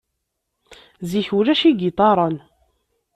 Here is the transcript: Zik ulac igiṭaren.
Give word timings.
Zik 1.09 1.29
ulac 1.39 1.61
igiṭaren. 1.69 2.35